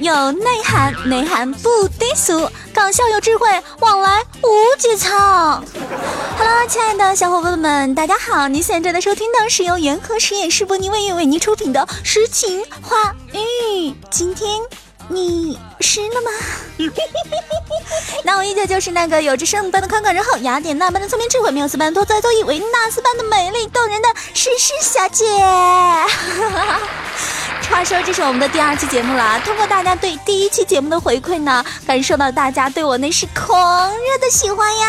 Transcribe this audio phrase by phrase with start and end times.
[0.00, 3.48] 有内涵，内涵不低俗，搞笑有智慧，
[3.80, 5.62] 往来无节操。
[6.38, 8.46] Hello，亲爱的小伙伴们，大家好！
[8.46, 13.90] 您现在正在收听的是由元和实验室播音为为您出品的《诗情画意》。
[14.10, 14.60] 今天
[15.08, 16.30] 你湿了吗？
[18.24, 25.24] 那我依旧就是那个有着圣母般的宽广仁厚、雅典娜般的聪明智慧、缪斯般多才多艺、维纳斯般的美丽动人的诗诗小姐。
[27.70, 29.40] 话说，这是我们的第二期节目了。
[29.40, 34.88] 通过大家对第一期节目的回馈呢，感受到大家对我那是狂热的喜欢呀！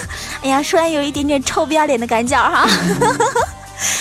[0.42, 2.68] 哎呀，说来有一点点臭不要脸的感觉 哈。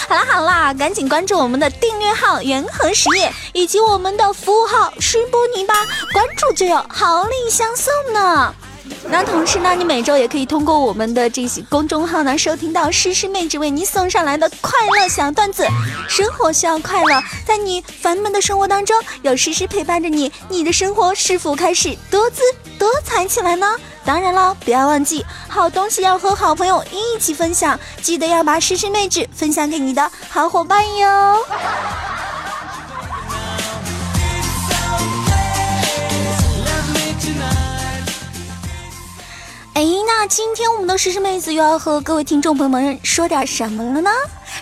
[0.07, 5.73] 好啦好啦，赶紧关注我们的订阅号“元恒实业”以及我们的服务号“施波尼”吧，
[6.13, 8.53] 关注就有好礼相送呢。
[9.09, 15.67] 那同时呢，你每周也可以通过我们的这些公众号呢，收听到诗诗妹纸为你送上来的快乐小段子。
[16.07, 22.41] 生活需要快乐，在你烦闷的生活当中，有诗诗陪伴着你，你的生活是否开始多姿
[22.77, 23.75] 多彩起来呢？
[24.05, 31.37] 当然了，不要忘记，好东西要和好朋友一起分享，记得要把诗诗妹纸分享给你的好伙伴哟。
[39.80, 44.11] 哎，那今天我们的诗诗妹子又要和各位听众朋友们说点什么了呢？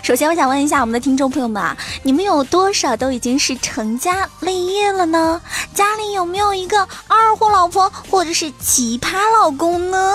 [0.00, 5.42] 首先，我想问一下我们的听众朋友们啊，你们有多少都已经是成家立业了呢？
[5.74, 10.14] 家里有没有一个二货老婆或者是奇葩老公呢？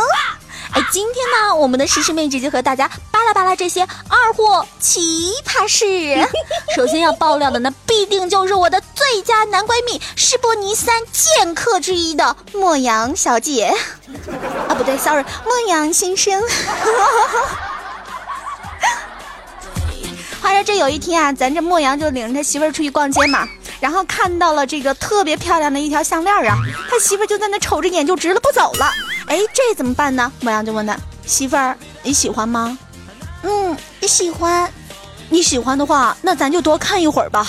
[0.73, 6.27] 哎，今天呢，我们的诗诗妹直接和大家巴拉巴拉这些二货奇葩事。
[6.75, 13.71] 首先要爆料的呢，必定就是我的最佳男闺蜜施波尼三剑客之一的莫阳小姐。
[14.67, 16.41] 啊，不对，sorry，莫阳先生。
[20.41, 23.47] 话说这有一天啊，咱这莫阳就领着他媳妇儿出去逛街嘛，
[23.79, 26.57] 然后看到了这个特别漂亮的一条项链啊，
[26.89, 28.91] 他媳妇儿就在那瞅着眼就直了不走了。
[29.27, 30.31] 哎，这怎么办呢？
[30.41, 32.77] 莫阳就问他媳妇儿：“你喜欢吗
[33.43, 34.71] ？”“嗯，喜欢。
[35.29, 37.45] ”“你喜欢的话，那咱就多看一会儿吧。”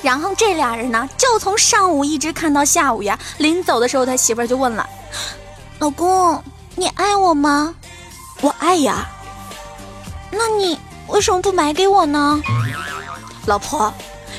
[0.00, 3.18] 然后这俩人呢，就从上午一直看到下午呀。
[3.38, 4.88] 临走的时候，他媳妇儿就问了
[5.80, 6.42] ：“老公，
[6.76, 7.74] 你爱我吗
[8.40, 9.08] ？”“我爱呀。
[10.30, 10.78] ”“那你
[11.08, 12.40] 为什么不买给我呢
[13.46, 13.92] ？”“老婆，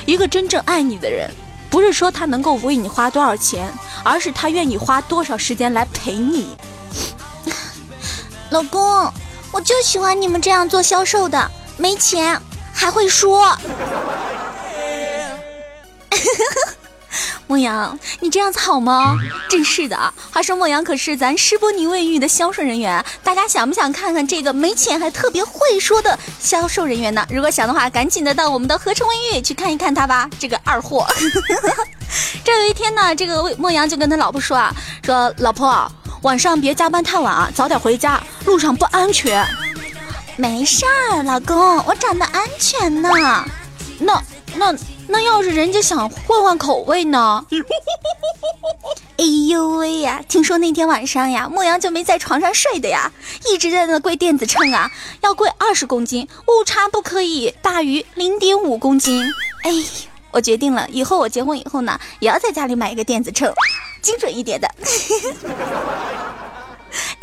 [0.06, 1.30] 一个真正爱你的人，
[1.70, 3.72] 不是说他能够为你花多少钱。”
[4.02, 6.56] 而是他愿意花多少时间来陪你，
[8.48, 9.12] 老公，
[9.52, 12.40] 我就喜欢你们这样做销售的，没钱
[12.72, 13.54] 还会说。
[17.50, 19.18] 莫阳，你这样子好吗？
[19.48, 27.26] 真是的啊，话说莫阳可是咱施波尼卫浴的销售人员，大家想不想看看这个没钱还特别会说的销售人员呢？
[27.28, 31.04] 如果想的话，赶紧的到我们的合成卫浴去看一看他吧，这个二货。
[32.44, 34.72] 这有一天呢，这个莫阳就跟他老婆说啊，
[35.04, 35.90] 说老婆
[36.22, 39.44] 晚上别加班太晚啊，早点回家，路上不安全。
[40.36, 43.10] 没事儿，老公，我长得安全呢。
[43.98, 44.22] 那
[44.54, 44.72] 那
[45.10, 47.44] 那要是人家想换换口味呢？
[49.18, 50.22] 哎呦喂呀！
[50.28, 53.12] 听说那天晚上呀，莫阳就没在床上睡的呀，
[53.50, 54.90] 一直在那跪电子秤啊，
[55.22, 59.22] 要跪二十公斤，误差不可以大于零点五公斤。
[59.62, 59.70] 哎。
[60.32, 63.52] 我决定了，以后我结婚以后呢，也要在家里买一个电子秤，
[64.00, 64.70] 精准一点的。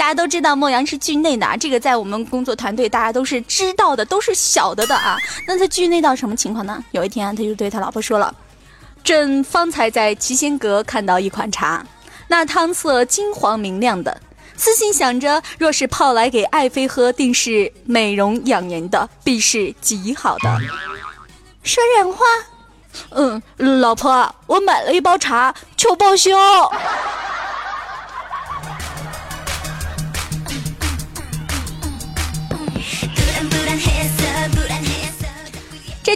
[0.08, 5.18] 大家都知道莫阳是剧内的啊，这个在我们工作团队大家都是知道的，都是晓得的啊。
[5.46, 6.82] 那他剧内到什么情况呢？
[6.92, 8.34] 有一天他就对他老婆说了
[9.04, 11.86] ：“朕方才在七仙阁看到一款茶，
[12.30, 14.18] 那汤色金黄明亮的，
[14.56, 20.58] 私心想着，若是泡来给爱妃喝，定是美容养颜的，必是极好的。”
[21.64, 22.26] 说人话。
[23.10, 26.32] 嗯，老婆，我买了一包茶，求报销。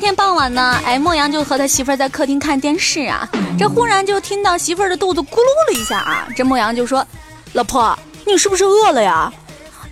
[0.02, 7.06] 天傍晚呢，哎，莫阳就和他媳妇儿在客厅看电视啊，这忽然就听到媳妇儿的肚子咕噜了一下啊，这莫阳就说
[7.54, 9.32] ：“老婆，你是不是饿了呀？”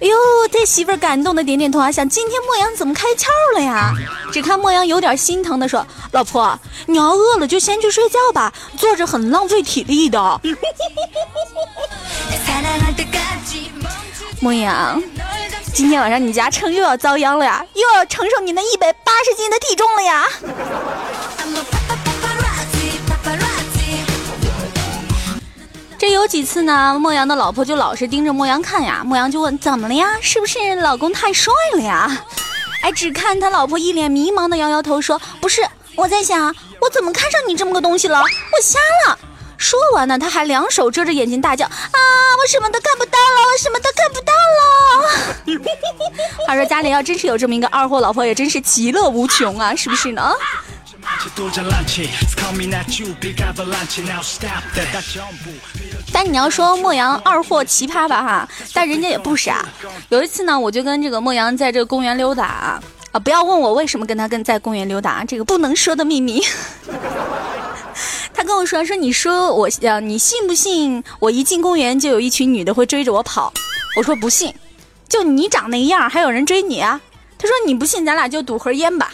[0.02, 0.16] 哎呦，
[0.52, 3.94] 这媳妇儿感动的点点头啊，想今天莫阳怎么开窍了呀？
[4.32, 6.58] 只看莫阳有点心疼的说：“老婆，
[6.88, 10.42] 你要饿了就先去睡觉吧，坐着很浪费体力的。”
[14.42, 15.04] 莫阳，
[15.74, 20.26] 今天晚上你家秤又要遭殃了呀，又要承受你那一百八十斤的体重了呀。
[25.98, 26.98] 这有几次呢？
[27.00, 29.02] 莫阳的老婆就老是盯着莫阳看呀。
[29.06, 30.18] 莫阳就问：“怎么了呀？
[30.22, 32.26] 是不是老公太帅了呀？”
[32.82, 35.62] 哎，只看他老婆一脸迷茫的摇摇头说：“不是，
[35.96, 38.20] 我在想，我怎么看上你这么个东西了？
[38.20, 39.20] 我瞎了。
[39.60, 45.62] 说完呢，他还两手遮着眼睛大叫：“啊，我什么都看不到了，我什么都看不到了。
[46.48, 50.34] ”话说家里要真是有这么一个二货老婆，也真是其乐无穷啊，是不是呢？
[56.14, 59.66] 但你要说莫阳二货奇葩吧哈，但人家也不傻。
[60.08, 66.42] 有一次呢，我就跟这个莫阳在这个公园溜达啊，啊，不要问我为什么跟他跟在公园溜达，这个不能说的秘密。
[68.50, 73.54] 跟我说说，你说我呀，你信不信我一进公园就有一群女的会追着我跑？
[73.96, 74.52] 我说不信，
[75.08, 77.00] 就你长那样还有人追你啊？
[77.38, 79.14] 他说你不信，咱俩就赌盒烟吧。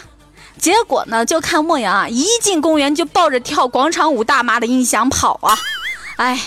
[0.56, 5.54] 结果呢，就看莫阳啊，一进公园就抱着跳广场舞大妈的音响跑啊！
[6.16, 6.40] 哎，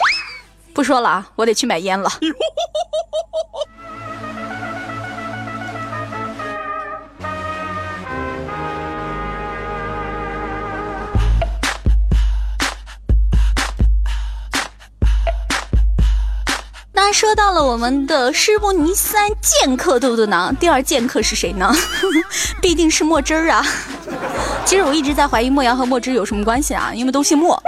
[0.73, 2.09] 不说了啊，我得去买烟了。
[17.19, 20.55] 说到了我们的施伯尼三剑客，对不对呢？
[20.57, 21.69] 第二剑客是谁呢？
[22.61, 23.61] 必定是墨汁儿啊！
[24.65, 27.61] 其实我一直在怀疑莫阳和墨汁有什么关系啊，因为都姓莫。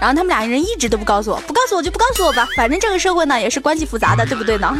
[0.00, 4.72] 然后他们俩人一直都不告诉我，不告诉我就不告诉我吧，反正这个社会呢也是关系复杂的，对不对呢？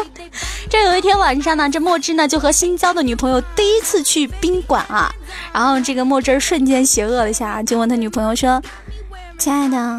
[0.68, 5.10] 这有一天晚上呢，这墨汁呢就和新交的女朋友第一次去宾馆啊，
[5.54, 8.62] 然后这个墨汁瞬间邪恶了一下，就问他女朋友说
[9.40, 9.98] ：“亲爱的，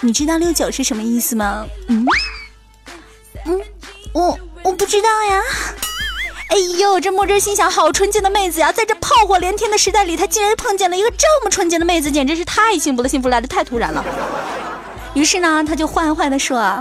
[0.00, 1.66] 你知道六九是什么意思吗？”。
[1.88, 2.06] 嗯，
[4.14, 5.42] 我我不知道呀。
[6.50, 14.04] 哎呦，这墨汁心想，好纯洁的妹子呀，在这炮火连天的时代里，他竟然碰见了一个这么纯洁的妹子，简直是太幸福了，幸福来的太突然了。
[15.14, 16.80] 于是呢，他就坏坏的说：“啊，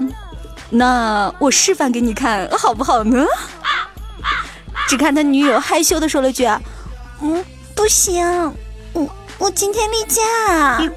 [0.70, 3.26] 那我示范给你看好不好呢？”
[4.88, 6.46] 只看他女友害羞的说了句
[7.22, 7.44] ：“嗯，
[7.74, 8.24] 不行，
[8.92, 9.10] 我
[9.40, 10.22] 我今天例假。”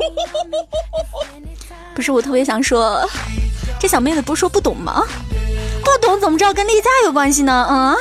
[1.94, 3.08] 不是，我特别想说，
[3.80, 5.02] 这小妹子不是说不懂吗？
[6.06, 7.52] 不懂怎么知道跟例假有关系呢？
[7.52, 7.96] 啊！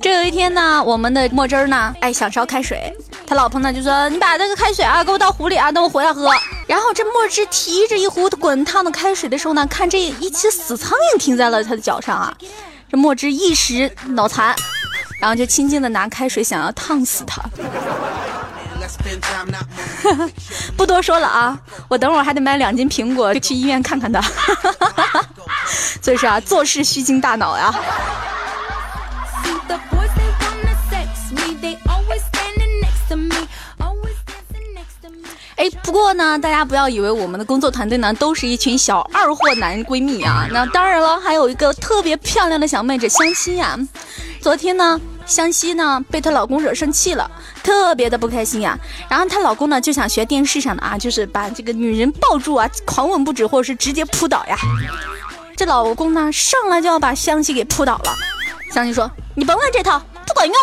[0.00, 2.96] 这有一天呢，我们的墨汁儿呢，哎，想烧开水，
[3.26, 6.30] 他老婆呢就说：“你把那个开水啊，给我倒壶里啊，等我回来喝。”
[6.68, 12.32] 然后这墨汁提着一壶滚烫的开水的时候呢，看这一只死苍蝇停在了他的脚上啊，
[12.88, 14.54] 这墨汁一时脑残，
[15.20, 17.42] 然后就轻轻的拿开水想要烫死他。
[20.76, 21.58] 不多说了啊，
[21.88, 24.20] 我等会儿还得买两斤苹果去医院看看他。
[26.02, 27.74] 所以说啊，做事需经大脑呀。
[35.56, 40.46] 哎，不过呢，大家不要以为我们的工作团队呢都是一群小二货男闺蜜啊。
[40.50, 43.78] 那当然了，还有一个特别漂亮的小妹子相亲呀。
[44.40, 44.98] 昨天呢。
[45.30, 47.30] 湘西呢被她老公惹生气了，
[47.62, 48.76] 特别的不开心呀。
[49.08, 54.56] 然后她老公呢就想学电视上的啊，就是把这个女人抱住啊，狂吻不止，或者是直接扑倒呀。
[55.56, 58.12] 这老公呢上来就要把湘西给扑倒了。
[58.72, 60.56] 湘西说：“你甭来这套，不管用。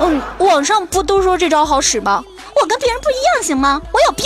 [0.00, 2.24] 嗯，网上不都说这招好使吗？
[2.60, 3.80] 我跟别人不一样行吗？
[3.92, 4.24] 我有病。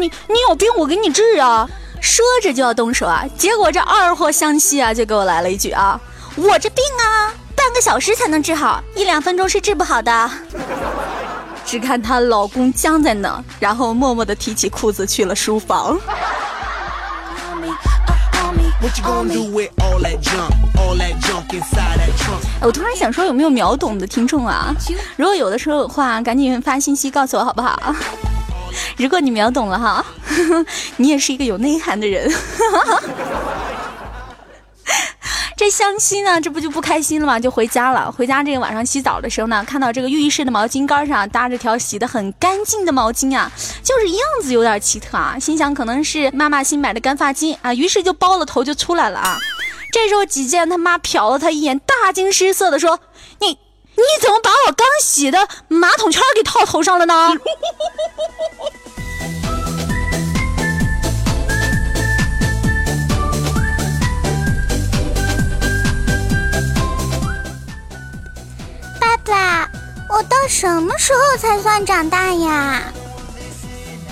[0.00, 1.68] 你你有病，我给你治啊。”
[2.00, 6.00] 说着就要动手啊，结果这二货湘西啊就给我来了一句啊
[6.36, 7.34] ：“我这病啊。”
[7.66, 10.30] 半个小时才能治好，一两分钟是治不好的。
[11.66, 15.98] 只看她老公僵在那，然后默默地提起裤子去了书房。
[22.60, 24.72] 我突然想说，有没有秒懂的听众啊？
[25.16, 27.76] 如果有的时候的话，赶紧发信息告诉我好不好？
[28.96, 30.06] 如果你秒懂了哈，
[30.98, 32.32] 你也是一个有内涵的人。
[35.66, 37.40] 这湘西呢，这不就不开心了吗？
[37.40, 38.12] 就回家了。
[38.12, 43.50] 回家这个晚上洗澡的时候呢，看到这个浴室的毛巾杆上搭着条洗的很干净的毛巾啊，
[43.82, 45.36] 就是样子有点奇特啊。
[45.40, 49.36] 心想可能是妈妈新买的干发巾啊，于是就包了头就出来了啊。
[49.92, 53.00] 这时候几见他妈瞟了他一眼，大惊失色的说
[53.42, 57.32] ：“你你怎么把我刚洗的马桶圈给套头上了呢？”
[69.26, 69.68] 爸，
[70.08, 72.84] 我到什么时候才算长大呀？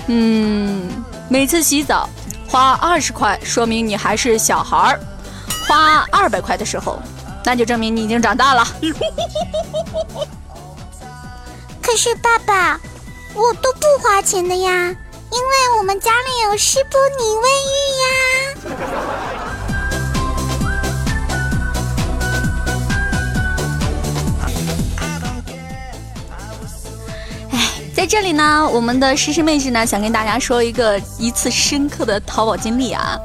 [0.07, 2.07] 嗯，每次洗澡
[2.47, 4.99] 花二十块，说明你还是小孩儿；
[5.67, 6.99] 花二百块的时候，
[7.43, 8.67] 那就证明你已经长大了。
[11.81, 12.79] 可是爸爸，
[13.33, 14.69] 我都不花钱的呀，
[15.31, 18.13] 因为我们家里有施波尼卫浴呀。
[28.05, 33.19] 在这里呢，我们的诗诗妹子呢，想跟大家说一个一次深刻的淘宝经历啊。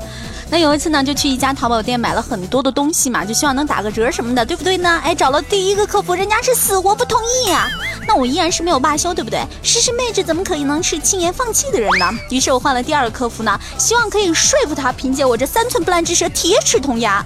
[0.49, 4.99] 那有一次呢，就去一家淘宝店买了很多的东西嘛，就希望能打个折什么的，对不对呢？
[5.05, 7.69] 哎，找了第一个客服，人家是死活不同意呀。
[8.09, 9.45] 那我依然是没有罢休，对不对？
[9.63, 12.11] 诗诗妹子怎么可以能是轻言放弃的人呢？
[12.31, 17.23] 于是我换了第二个客服呢，希望可以说服他，凭借我这三寸不烂之舌，铁齿铜牙。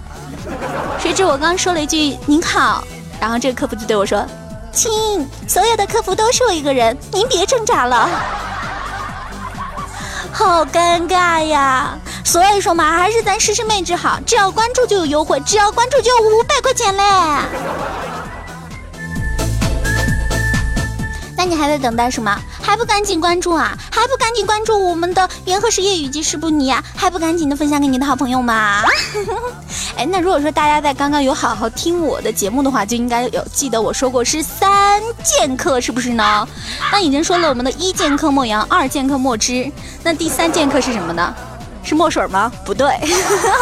[0.99, 2.83] 谁知我刚说了一句“您好”，
[3.21, 4.27] 然后这个客服就对我说
[4.75, 8.09] ：“亲，所有的客服都是我一个人，您别挣扎了。
[10.35, 11.97] ”好尴尬呀。
[12.25, 17.05] 所以说嘛，还是咱诗诗妹纸好，只要关注就有优惠，只要关注就有五百块钱嘞。
[21.65, 22.39] 还在等待什么？
[22.61, 23.75] 还不赶紧关注啊？
[23.91, 26.85] 还不赶紧关注我们的元和实业以及诗不尼啊？
[26.95, 28.83] 还不赶紧的分享给你的好朋友吗？
[29.97, 36.47] 哎，那如果说大家在刚刚有好好听我的节目的话，就应该有记得我说过是三剑客，是不是呢？
[36.93, 41.35] 那已经说了我们的一剑客莫阳，二剑客莫之，那第三剑客是什么呢？
[41.83, 42.53] 是墨水吗？
[42.67, 42.95] 不对，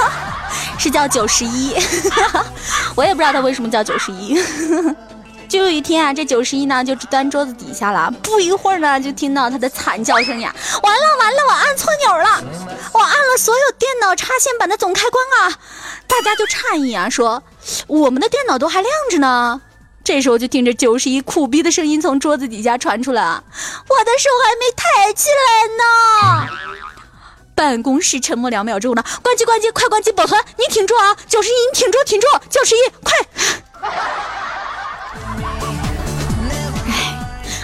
[0.76, 1.74] 是叫九十一。
[2.96, 4.40] 我也不知道他为什么叫九十一。
[5.52, 10.50] 就有一天啊，这九十一呢就端桌子底下了，不一会儿呢就听到他的惨叫声呀！
[10.82, 12.42] 完了完了，我按错钮了，
[12.94, 15.58] 我按了所有电脑插线板的总开关啊！
[16.06, 17.42] 大家就诧异啊，说
[17.86, 19.60] 我们的电脑都还亮着呢。
[20.02, 23.44] 这时候就听着九十一苦逼的声音从桌子底下传出来啊
[23.86, 26.48] ：“我的手还没抬起来呢。”
[27.54, 30.42] 办公室沉默两秒钟呢，关机关机，快关机保存！
[30.56, 33.12] 你挺住啊，九十一，你挺住挺住，九十一，快！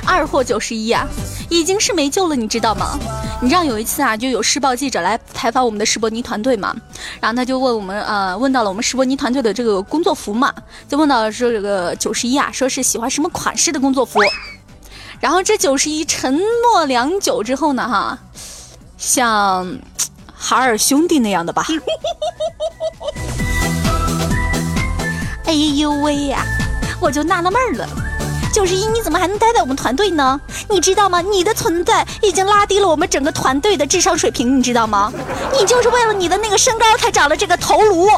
[0.08, 1.06] 二货九十一啊，
[1.50, 2.98] 已经是没救了，你知道吗？
[3.42, 6.74] 你知道有一次啊，就有施暴记者来采访我们的施伯尼团队嘛，
[7.20, 10.52] 然后他就问我们，呃，问到了我们施伯尼团队的这个工作服嘛，
[10.88, 14.20] 就问到说这个九十一啊，说是喜欢什么款式的工作服，
[15.20, 18.18] 然后这九十一沉默良久之后呢，哈。
[18.96, 19.78] 像
[20.34, 21.64] 海尔兄弟那样的吧。
[25.46, 26.44] 哎呦喂呀，
[27.00, 27.88] 我就纳了闷了，
[28.58, 30.40] 九十一你怎么还能待在我们团队呢？
[30.68, 31.20] 你知道吗？
[31.20, 35.12] 你的存在已经拉低了我们整个团队的智商水平，你知道吗？
[35.56, 38.08] 你就是为了你的那个身高才长了这个头颅。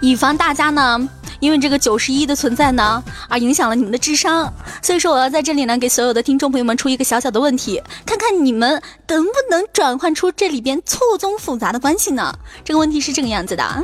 [0.00, 1.08] 以防大家呢。
[1.40, 4.50] 因为这个九十一的存在呢，而影响了你们的智商，
[4.84, 12.34] 所以说我要在这里呢，给所有的听众朋友们出一个小小的问题，看看你们能不能转换出这里边错综复杂的关系呢？
[12.62, 13.82] 这个问题是这个样子的。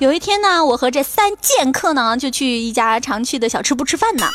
[0.00, 4.26] 有一天呢，我和这三剑客呢，就去一家常去的小吃部吃饭呢。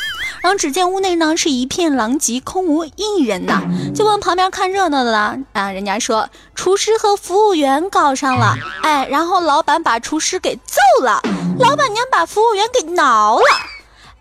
[0.42, 3.62] 然后只见屋内呢是一片狼藉，空无一人呐。
[3.94, 11.22] 就问旁边看热闹的呢，啊，人家说厨师和服务员搞上了，哎，然后老板把厨师给揍了，
[11.60, 13.44] 老板娘把服务员给挠了，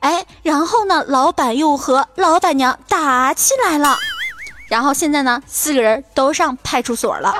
[0.03, 3.97] 哎，然后呢，老板又和老板娘打起来了，
[4.67, 7.33] 然后现在呢，四个人都上派出所了。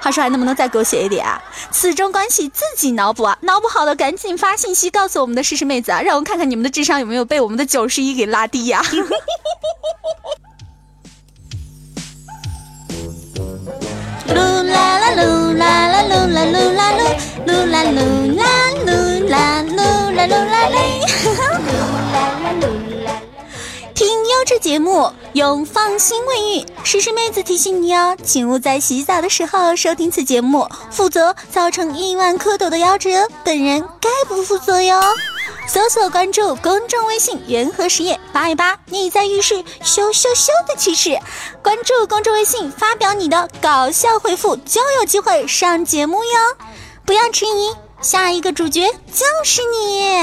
[0.00, 1.42] 话说还能不能再狗血一点啊？
[1.72, 8.80] 此中关系自己脑补啊，脑补好了赶紧发信息告诉我们的诗诗妹子啊，让我看看你们的智商有没有被我们的九十一给拉低呀！
[14.28, 17.00] 噜啦啦噜啦啦噜啦噜啦噜
[17.46, 18.44] 噜啦噜啦
[18.86, 18.86] 噜
[19.28, 19.76] 啦噜
[20.14, 20.76] 啦噜啦嘞！
[23.94, 26.66] 听优质节目，用放心卫浴。
[26.84, 35.00] 诗诗妹子提醒你哦，请勿在洗澡的时候收听此节目，否则造成亿万蝌蚪的夭折，本人概不负责哟。
[35.68, 41.18] 搜索关注公众微信“元和实业”，八一八你在浴室羞羞羞的趣事。
[41.62, 46.56] 关注公众微信，发表你的搞笑回复，就有机会上节目哟。
[47.04, 50.18] 不要迟疑，下一个主角就是你。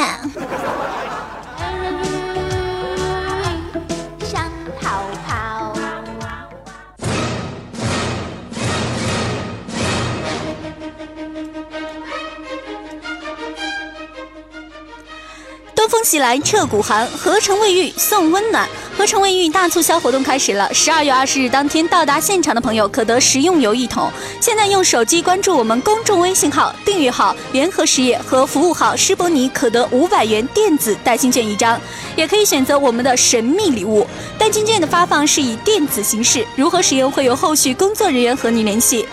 [16.06, 18.70] 东风袭来彻骨寒，合成卫浴送温暖。
[18.96, 24.08] 合成卫浴大促销活动开始了，十二月二十日当天到达现场的朋友可得食用油一桶。
[24.40, 31.82] 现在用手机关注我们公众微信号，订阅号联合实业和服务号施伯尼，可得五百元电子代金券一张，
[32.16, 34.06] 也可以选择我们的神秘礼物。
[34.38, 39.08] 代金券的发放是以电子形式，如何使用会有后续工作人员和你联系。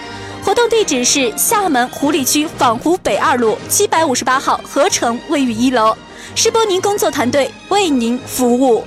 [0.44, 5.96] 活动地址是厦门湖里区坊湖北二路七百五十八号合成卫浴一楼。
[6.34, 8.84] 世波宁工作团队为您服务。